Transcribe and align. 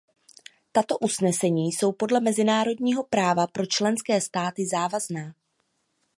Tato 0.71 0.97
usnesení 0.99 1.67
jsou 1.71 1.91
podle 1.91 2.19
mezinárodního 2.19 3.03
práva 3.03 3.47
pro 3.47 3.65
členské 3.65 4.21
státy 4.21 4.67
závazná. 4.67 5.33